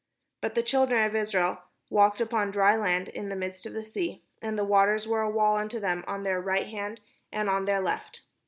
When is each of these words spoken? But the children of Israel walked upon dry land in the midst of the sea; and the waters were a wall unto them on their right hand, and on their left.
But 0.41 0.55
the 0.55 0.63
children 0.63 1.05
of 1.05 1.15
Israel 1.15 1.61
walked 1.91 2.21
upon 2.21 2.49
dry 2.49 2.75
land 2.75 3.07
in 3.09 3.29
the 3.29 3.35
midst 3.35 3.67
of 3.67 3.73
the 3.73 3.83
sea; 3.83 4.23
and 4.41 4.57
the 4.57 4.65
waters 4.65 5.07
were 5.07 5.21
a 5.21 5.29
wall 5.29 5.57
unto 5.57 5.79
them 5.79 6.03
on 6.07 6.23
their 6.23 6.41
right 6.41 6.65
hand, 6.65 7.01
and 7.31 7.47
on 7.47 7.65
their 7.65 7.81
left. 7.81 8.21